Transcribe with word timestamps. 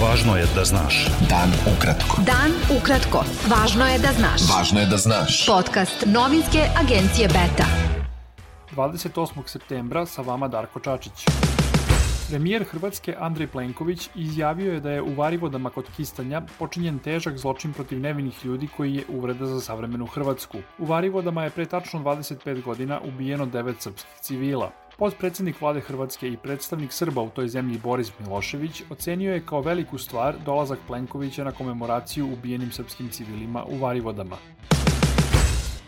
Važno 0.00 0.32
je 0.36 0.46
da 0.56 0.62
znaš. 0.64 0.98
Dan 1.28 1.50
ukratko. 1.68 2.22
Dan 2.24 2.54
ukratko. 2.72 3.20
Važno 3.52 3.84
je 3.84 3.98
da 4.00 4.12
znaš. 4.16 4.46
Važno 4.48 4.80
je 4.80 4.86
da 4.88 4.96
znaš. 4.96 5.42
Podcast 5.46 6.06
novinske 6.08 6.62
agencije 6.80 7.28
Beta. 7.28 7.66
28. 8.72 9.44
septembra 9.46 10.06
sa 10.06 10.24
vama 10.24 10.48
Darko 10.48 10.80
Čačić. 10.80 11.26
Premijer 12.30 12.64
Hrvatske 12.64 13.14
Andrej 13.18 13.50
Plenković 13.52 14.08
izjavio 14.14 14.72
je 14.72 14.80
da 14.80 14.90
je 14.90 15.02
u 15.02 15.14
varivodama 15.14 15.70
kod 15.70 15.92
Kistanja 15.96 16.42
počinjen 16.58 16.98
težak 16.98 17.36
zločin 17.36 17.72
protiv 17.72 18.00
nevinih 18.00 18.44
ljudi 18.44 18.68
koji 18.76 18.94
je 18.94 19.04
uvreda 19.08 19.46
za 19.46 19.60
savremenu 19.60 20.06
Hrvatsku. 20.06 20.58
U 20.78 20.86
varivodama 20.86 21.44
je 21.44 21.50
pre 21.50 21.66
tačno 21.66 22.00
25 22.00 22.62
godina 22.62 23.00
ubijeno 23.04 23.46
devet 23.46 23.82
srpskih 23.82 24.20
civila. 24.20 24.70
Podpredsednik 25.00 25.60
vlade 25.60 25.80
Hrvatske 25.80 26.28
i 26.28 26.36
predstavnik 26.36 26.92
Srba 26.92 27.22
u 27.22 27.30
toj 27.30 27.48
zemlji 27.48 27.78
Boris 27.78 28.12
Milošević 28.18 28.82
ocenio 28.90 29.34
je 29.34 29.46
kao 29.46 29.60
veliku 29.60 29.98
stvar 29.98 30.34
dolazak 30.44 30.78
Plenkovića 30.86 31.44
na 31.44 31.52
komemoraciju 31.52 32.32
ubijenim 32.32 32.72
srpskim 32.72 33.08
civilima 33.08 33.64
u 33.64 33.78
Varivodama. 33.78 34.36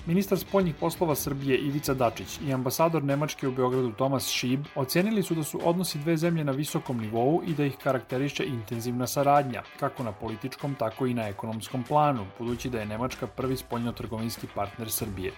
Ministar 0.07 0.39
spoljnih 0.39 0.75
poslova 0.81 1.15
Srbije 1.15 1.59
Ivica 1.59 1.95
Dačić 1.95 2.39
i 2.47 2.53
ambasador 2.53 3.05
Nemačke 3.05 3.49
u 3.49 3.53
Beogradu 3.53 3.93
Tomas 3.93 4.29
Šib 4.29 4.65
ocenili 4.75 5.23
su 5.23 5.35
da 5.35 5.45
su 5.45 5.61
odnosi 5.65 5.99
dve 5.99 6.17
zemlje 6.17 6.45
na 6.45 6.53
visokom 6.53 7.01
nivou 7.01 7.43
i 7.47 7.55
da 7.55 7.65
ih 7.65 7.77
karakteriše 7.83 8.45
intenzivna 8.45 9.07
saradnja, 9.07 9.63
kako 9.81 10.03
na 10.03 10.13
političkom, 10.13 10.75
tako 10.75 11.07
i 11.07 11.15
na 11.15 11.29
ekonomskom 11.29 11.85
planu, 11.85 12.27
budući 12.39 12.71
da 12.71 12.81
je 12.81 12.87
Nemačka 12.87 13.27
prvi 13.27 13.57
spoljnotrgovinski 13.57 14.47
partner 14.55 14.91
Srbije. 14.91 15.33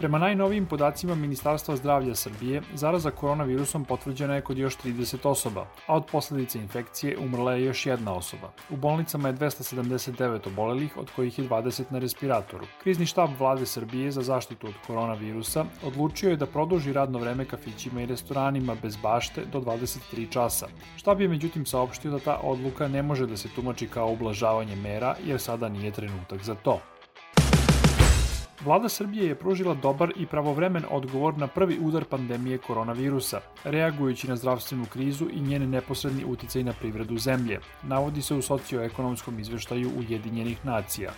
Prema 0.00 0.18
najnovijim 0.18 0.66
podacima 0.66 1.14
Ministarstva 1.14 1.76
zdravlja 1.76 2.14
Srbije, 2.14 2.62
zaraza 2.74 3.10
koronavirusom 3.10 3.84
potvrđena 3.84 4.34
je 4.34 4.40
kod 4.40 4.58
još 4.58 4.76
30 4.78 5.28
osoba, 5.28 5.66
a 5.86 5.96
od 5.96 6.06
posledice 6.12 6.58
infekcije 6.58 7.18
umrla 7.18 7.54
je 7.54 7.64
još 7.64 7.86
jedna 7.86 8.14
osoba. 8.14 8.52
U 8.70 8.76
bolnicama 8.76 9.28
je 9.28 9.34
279 9.34 10.46
obolelih, 10.46 10.96
od 10.96 11.10
kojih 11.16 11.38
je 11.38 11.48
20 11.48 11.82
na 11.90 11.98
respiratoru. 11.98 12.64
Krizni 12.82 13.06
štab 13.06 13.30
vlade 13.38 13.66
Srbije 13.66 14.10
za 14.10 14.22
zaštitu 14.22 14.66
od 14.66 14.74
koronavirusa 14.86 15.64
odlučio 15.84 16.30
je 16.30 16.36
da 16.36 16.46
produži 16.46 16.92
radno 16.92 17.18
vreme 17.18 17.44
kafićima 17.44 18.02
i 18.02 18.06
restoranima 18.06 18.76
bez 18.82 18.96
bašte 18.96 19.44
do 19.44 19.60
23 19.60 20.30
časa. 20.30 20.68
Štab 20.96 21.20
je 21.20 21.28
međutim 21.28 21.66
saopštio 21.66 22.10
da 22.10 22.18
ta 22.18 22.40
odluka 22.42 22.88
ne 22.88 23.02
može 23.02 23.26
da 23.26 23.36
se 23.36 23.48
tumači 23.54 23.88
kao 23.88 24.12
ublažavanje 24.12 24.76
mera 24.76 25.14
jer 25.24 25.40
sada 25.40 25.68
nije 25.68 25.92
trenutak 25.92 26.42
za 26.42 26.54
to. 26.54 26.80
Vlada 28.64 28.88
Srbije 28.88 29.26
je 29.26 29.34
pružila 29.34 29.74
dobar 29.74 30.12
i 30.16 30.26
pravovremen 30.26 30.84
odgovor 30.90 31.38
na 31.38 31.46
prvi 31.46 31.78
udar 31.80 32.04
pandemije 32.04 32.58
koronavirusa, 32.58 33.40
reagujući 33.64 34.28
na 34.28 34.36
zdravstvenu 34.36 34.84
krizu 34.92 35.28
i 35.32 35.40
njene 35.40 35.66
neposredni 35.66 36.24
uticaj 36.24 36.62
na 36.62 36.72
privredu 36.72 37.18
zemlje, 37.18 37.60
navodi 37.82 38.22
se 38.22 38.34
u 38.34 38.42
socioekonomskom 38.42 39.38
izveštaju 39.40 39.90
Ujedinjenih 39.98 40.64
nacija. 40.64 41.12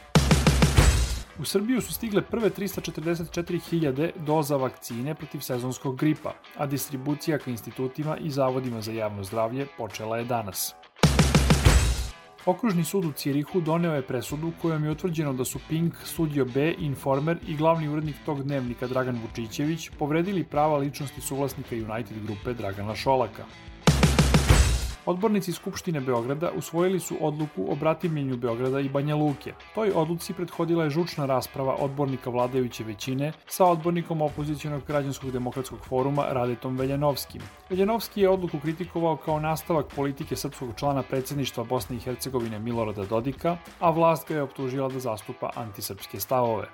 U 1.39 1.45
Srbiju 1.45 1.81
su 1.81 1.95
stigle 1.95 2.23
prve 2.23 2.51
344.000 2.51 4.11
doza 4.17 4.57
vakcine 4.57 5.15
protiv 5.15 5.41
sezonskog 5.41 5.97
gripa, 5.97 6.33
a 6.57 6.67
distribucija 6.67 7.39
ka 7.39 7.51
institutima 7.51 8.17
i 8.17 8.31
zavodima 8.31 8.81
za 8.81 8.93
javno 8.93 9.25
zdravlje 9.25 9.67
počela 9.79 10.19
je 10.19 10.25
danas. 10.25 10.75
Okružni 12.47 12.85
sud 12.85 13.05
u 13.05 13.13
Cirihu 13.13 13.61
doneo 13.61 13.95
je 13.95 14.03
presudu 14.03 14.53
kojom 14.63 14.85
je 14.85 14.91
utvrđeno 14.91 15.33
da 15.33 15.45
su 15.45 15.59
Pink, 15.69 15.95
Studio 16.05 16.45
B, 16.45 16.75
Informer 16.79 17.39
i 17.49 17.57
glavni 17.57 17.89
urednik 17.89 18.17
tog 18.25 18.43
dnevnika 18.43 18.87
Dragan 18.87 19.21
Vučićević 19.23 19.91
povredili 19.99 20.45
prava 20.45 20.77
ličnosti 20.77 21.21
suvlasnika 21.21 21.77
United 21.77 22.27
grupe 22.27 22.55
Dragana 22.55 22.95
Šolaka. 22.95 23.45
Odbornici 25.07 25.53
Skupštine 25.53 26.01
Beograda 26.01 26.51
usvojili 26.57 27.01
su 27.01 27.17
odluku 27.21 27.73
o 27.73 27.75
bratimljenju 27.75 28.37
Beograda 28.37 28.81
i 28.81 28.89
Banja 28.89 29.17
Luke. 29.17 29.53
Toj 29.75 29.93
odluci 29.95 30.33
prethodila 30.33 30.85
je 30.85 30.91
žučna 30.91 31.27
rasprava 31.27 31.75
odbornika 31.75 32.31
vladajuće 32.31 32.85
većine 32.85 33.33
sa 33.47 33.65
odbornikom 33.65 34.23
opozicionog 34.23 34.83
građanskog 34.87 35.31
demokratskog 35.31 35.79
foruma 35.89 36.27
Radetom 36.31 36.77
Veljanovskim. 36.77 37.43
Veljanovski 37.71 38.21
je 38.21 38.29
odluku 38.29 38.59
kritikovao 38.61 39.17
kao 39.17 39.41
nastavak 39.41 39.87
politike 39.97 40.37
srpskog 40.37 40.69
člana 40.77 41.03
predsedništva 41.03 41.65
Bosne 41.65 41.97
i 41.97 42.01
Hercegovine 42.01 42.59
Milorada 42.59 43.05
Dodika, 43.05 43.57
a 43.81 43.91
vlast 43.91 44.29
ga 44.29 44.35
je 44.35 44.43
optužila 44.43 44.89
da 44.89 44.99
zastupa 44.99 45.51
antisrpske 45.55 46.21
stavove. 46.21 46.69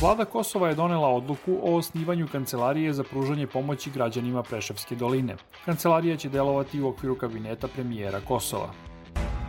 Vlada 0.00 0.24
Kosova 0.24 0.68
je 0.68 0.74
donela 0.74 1.08
odluku 1.08 1.58
o 1.62 1.76
osnivanju 1.76 2.28
kancelarije 2.32 2.92
za 2.92 3.04
pružanje 3.04 3.46
pomoći 3.46 3.90
građanima 3.90 4.42
Preševske 4.42 4.94
doline. 4.94 5.36
Kancelarija 5.64 6.16
će 6.16 6.28
delovati 6.28 6.80
u 6.80 6.88
okviru 6.88 7.14
kabineta 7.14 7.68
premijera 7.68 8.20
Kosova. 8.28 8.70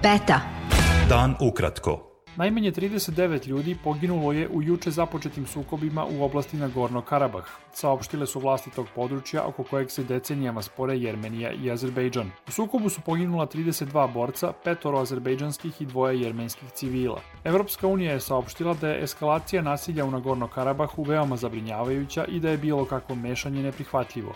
Beta. 0.03 0.39
Dan 1.09 1.35
ukratko. 1.39 2.08
Najmanje 2.39 2.71
39 2.71 3.47
ljudi 3.47 3.77
poginulo 3.83 4.31
je 4.31 4.47
u 4.49 4.61
juče 4.61 4.91
započetim 4.91 5.45
sukobima 5.45 6.05
u 6.05 6.23
oblasti 6.23 6.57
Nagorno 6.57 7.01
Karabah, 7.01 7.43
saopštile 7.73 8.27
su 8.27 8.39
vlasti 8.39 8.69
tog 8.75 8.87
područja 8.95 9.43
oko 9.43 9.63
kojeg 9.63 9.91
se 9.91 10.03
decenijama 10.03 10.61
spore 10.61 10.97
Jermenija 10.97 11.51
i 11.51 11.71
Azerbejdžan. 11.71 12.31
U 12.47 12.51
sukobu 12.51 12.89
su 12.89 13.01
poginula 13.01 13.47
32 13.47 14.13
borca, 14.13 14.53
petoro 14.63 14.99
azerbejdžanskih 14.99 15.81
i 15.81 15.85
dvoje 15.85 16.21
jermenskih 16.21 16.71
civila. 16.71 17.21
Evropska 17.43 17.87
unija 17.87 18.13
je 18.13 18.19
saopštila 18.19 18.73
da 18.73 18.89
je 18.89 19.03
eskalacija 19.03 19.61
nasilja 19.61 20.05
u 20.05 20.11
Nagorno 20.11 20.47
Karabahu 20.47 21.03
veoma 21.03 21.37
zabrinjavajuća 21.37 22.25
i 22.25 22.39
da 22.39 22.49
je 22.49 22.57
bilo 22.57 22.85
kakvo 22.85 23.15
mešanje 23.15 23.63
neprihvatljivo. 23.63 24.33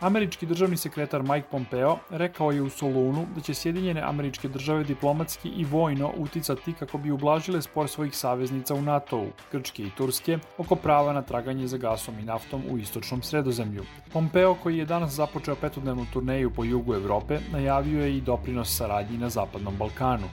Američki 0.00 0.46
državni 0.46 0.76
sekretar 0.76 1.22
Mike 1.22 1.46
Pompeo 1.50 1.96
rekao 2.10 2.50
je 2.52 2.62
u 2.62 2.70
Solunu 2.70 3.26
da 3.34 3.40
će 3.40 3.54
Sjedinjene 3.54 4.00
američke 4.00 4.48
države 4.48 4.84
diplomatski 4.84 5.48
i 5.48 5.64
vojno 5.64 6.12
uticati 6.16 6.72
kako 6.72 6.98
bi 6.98 7.10
ublažile 7.10 7.62
spor 7.62 7.88
svojih 7.88 8.16
saveznica 8.16 8.74
u 8.74 8.82
NATO-u, 8.82 9.26
Grčke 9.52 9.82
i 9.82 9.90
Turske, 9.96 10.38
oko 10.58 10.76
prava 10.76 11.12
na 11.12 11.22
traganje 11.22 11.66
za 11.66 11.76
gasom 11.76 12.18
i 12.18 12.22
naftom 12.22 12.62
u 12.70 12.78
istočnom 12.78 13.22
sredozemlju. 13.22 13.84
Pompeo, 14.12 14.54
koji 14.54 14.78
je 14.78 14.84
danas 14.84 15.12
započeo 15.12 15.54
petodnevnu 15.54 16.06
turneju 16.12 16.50
po 16.50 16.64
jugu 16.64 16.94
Evrope, 16.94 17.38
najavio 17.52 18.04
je 18.04 18.16
i 18.16 18.20
doprinos 18.20 18.76
saradnji 18.76 19.18
na 19.18 19.28
Zapadnom 19.28 19.76
Balkanu. 19.76 20.28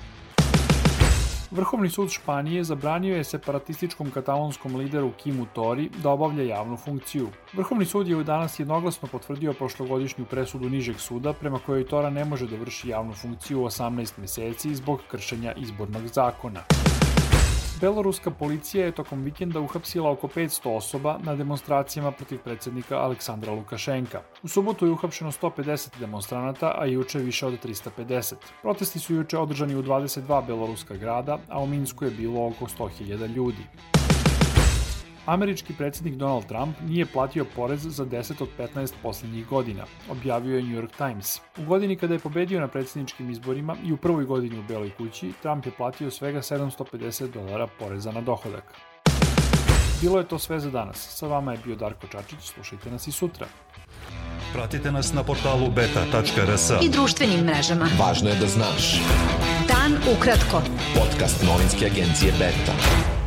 Vrhovni 1.56 1.90
sud 1.90 2.10
Španije 2.12 2.64
zabranio 2.64 3.16
je 3.16 3.24
separatističkom 3.24 4.12
katalonskom 4.12 4.76
lideru 4.76 5.12
Kimu 5.18 5.46
Tori 5.54 5.90
da 6.04 6.10
obavlja 6.10 6.44
javnu 6.44 6.78
funkciju. 6.78 7.30
Vrhovni 7.54 7.86
sud 7.86 8.08
je 8.08 8.24
danas 8.24 8.60
jednoglasno 8.60 9.08
potvrdio 9.12 9.54
prošlogodišnju 9.54 10.26
presudu 10.26 10.70
nižeg 10.70 11.00
suda 11.00 11.34
prema 11.34 11.60
kojoj 11.60 11.88
Tora 11.88 12.10
ne 12.10 12.26
može 12.26 12.48
da 12.48 12.56
vrši 12.56 12.90
javnu 12.90 13.14
funkciju 13.14 13.60
18 13.60 14.20
meseci 14.20 14.76
zbog 14.76 15.00
kršenja 15.12 15.54
izbornog 15.54 16.08
zakona. 16.08 16.64
Beloruska 17.82 18.32
policija 18.32 18.86
je 18.86 18.92
tokom 18.92 19.24
vikenda 19.24 19.60
uhapsila 19.60 20.12
oko 20.12 20.28
500 20.28 20.70
osoba 20.70 21.18
na 21.24 21.36
demonstracijama 21.36 22.12
protiv 22.12 22.40
predsednika 22.40 22.98
Aleksandra 22.98 23.52
Lukašenka. 23.52 24.22
U 24.44 24.48
subotu 24.48 24.86
je 24.86 24.92
uhapšeno 24.92 25.32
150 25.32 26.00
demonstranata, 26.00 26.76
a 26.78 26.86
juče 26.86 27.20
više 27.20 27.46
od 27.46 27.66
350. 27.66 28.34
Protesti 28.62 29.00
su 29.00 29.16
juče 29.16 29.38
održani 29.38 29.76
u 29.76 29.84
22 29.84 30.46
beloruska 30.48 30.96
grada, 30.96 31.40
a 31.50 31.60
u 31.60 31.68
Minsku 31.68 32.06
je 32.06 32.12
bilo 32.12 32.48
oko 32.48 32.66
100.000 32.66 33.28
ljudi. 33.28 33.68
Američki 35.26 35.74
predsednik 35.74 36.16
Donald 36.16 36.46
Trump 36.46 36.76
nije 36.88 37.06
platio 37.06 37.46
porez 37.56 37.82
za 37.82 38.06
10 38.06 38.42
od 38.42 38.50
15 38.76 38.94
poslednjih 39.04 39.48
godina, 39.48 39.84
objavio 40.10 40.58
je 40.58 40.64
New 40.64 40.82
York 40.82 40.98
Times. 40.98 41.40
U 41.58 41.66
godini 41.66 41.96
kada 41.96 42.14
je 42.14 42.20
pobedio 42.20 42.60
na 42.60 42.68
predsjedničkim 42.68 43.30
izborima 43.30 43.76
i 43.86 43.94
u 43.94 43.98
prvoj 43.98 44.26
godini 44.26 44.60
u 44.60 44.64
Beloj 44.64 44.92
kući, 44.98 45.34
Trump 45.42 45.66
je 45.66 45.72
platio 45.72 46.12
svega 46.12 46.42
750 46.42 47.32
dolara 47.32 47.68
poreza 47.80 48.12
na 48.12 48.22
dohodak. 48.22 48.74
Bilo 50.02 50.20
je 50.20 50.28
to 50.28 50.40
sve 50.40 50.60
za 50.60 50.70
danas. 50.70 50.98
Sa 50.98 51.28
vama 51.28 51.52
je 51.52 51.60
bio 51.66 51.76
Darko 51.76 52.08
Čačić, 52.08 52.40
slušajte 52.40 52.92
nas 52.92 53.08
i 53.08 53.12
sutra. 53.12 53.48
Pratite 54.54 54.92
nas 54.92 55.14
na 55.14 55.24
portalu 55.24 55.72
beta.rs. 55.72 56.72
I 56.82 56.90
društvenim 56.90 57.46
mrežama. 57.46 57.90
Važno 58.00 58.30
je 58.30 58.36
da 58.36 58.48
znaš. 58.48 59.02
Dan 59.68 59.98
ukratko. 60.18 60.62
Podcast 60.96 61.44
novinske 61.44 61.86
agencije 61.86 62.32
Beta. 62.32 63.25